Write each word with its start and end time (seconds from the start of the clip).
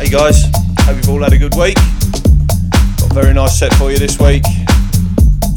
Hey 0.00 0.08
guys, 0.08 0.44
hope 0.80 0.96
you've 0.96 1.10
all 1.10 1.22
had 1.22 1.34
a 1.34 1.36
good 1.36 1.54
week. 1.56 1.74
Got 1.74 3.10
a 3.10 3.12
very 3.12 3.34
nice 3.34 3.58
set 3.58 3.70
for 3.74 3.92
you 3.92 3.98
this 3.98 4.18
week. 4.18 4.42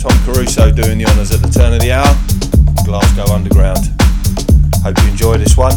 Tom 0.02 0.12
Caruso 0.26 0.70
doing 0.70 0.98
the 0.98 1.06
honours 1.08 1.32
at 1.32 1.42
the 1.42 1.48
turn 1.48 1.72
of 1.72 1.80
the 1.80 1.94
hour. 1.94 2.14
Glasgow 2.84 3.34
Underground. 3.34 3.88
Hope 4.84 5.02
you 5.02 5.12
enjoy 5.12 5.38
this 5.38 5.56
one. 5.56 5.72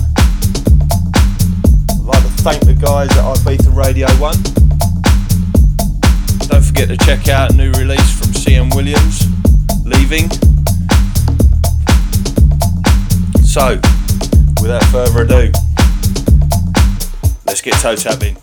I'd 1.94 2.10
like 2.10 2.22
to 2.24 2.28
thank 2.42 2.66
the 2.66 2.74
guys 2.74 3.08
at 3.12 3.36
Ibiza 3.38 3.72
Radio 3.72 4.08
1. 4.18 4.34
Don't 6.48 6.64
forget 6.64 6.88
to 6.88 6.96
check 6.96 7.28
out 7.28 7.52
a 7.52 7.54
new 7.54 7.70
release 7.74 8.18
from 8.18 8.32
CM 8.32 8.74
Williams, 8.74 9.30
Leaving. 9.86 10.28
So, 13.46 13.78
without 14.60 14.82
further 14.90 15.22
ado, 15.22 15.52
let's 17.46 17.60
get 17.62 17.74
toe 17.74 17.94
tapping. 17.94 18.36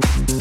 Bye. 0.00 0.38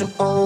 You 0.00 0.06
on. 0.20 0.37